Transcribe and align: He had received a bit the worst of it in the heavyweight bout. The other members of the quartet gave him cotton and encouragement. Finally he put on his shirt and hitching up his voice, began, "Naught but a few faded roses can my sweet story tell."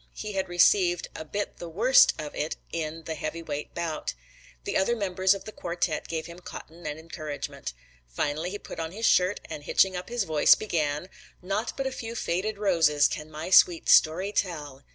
He 0.15 0.31
had 0.33 0.49
received 0.49 1.09
a 1.15 1.23
bit 1.23 1.57
the 1.57 1.69
worst 1.69 2.15
of 2.19 2.33
it 2.33 2.55
in 2.71 3.03
the 3.03 3.13
heavyweight 3.13 3.75
bout. 3.75 4.15
The 4.63 4.75
other 4.75 4.95
members 4.95 5.35
of 5.35 5.45
the 5.45 5.51
quartet 5.51 6.07
gave 6.07 6.25
him 6.25 6.39
cotton 6.39 6.87
and 6.87 6.97
encouragement. 6.97 7.73
Finally 8.07 8.49
he 8.49 8.57
put 8.57 8.79
on 8.79 8.93
his 8.93 9.05
shirt 9.05 9.41
and 9.47 9.61
hitching 9.63 9.95
up 9.95 10.09
his 10.09 10.23
voice, 10.23 10.55
began, 10.55 11.07
"Naught 11.43 11.73
but 11.77 11.85
a 11.85 11.91
few 11.91 12.15
faded 12.15 12.57
roses 12.57 13.07
can 13.07 13.29
my 13.29 13.51
sweet 13.51 13.89
story 13.89 14.31
tell." 14.31 14.81